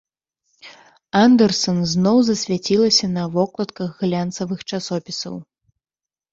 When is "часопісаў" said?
4.71-5.35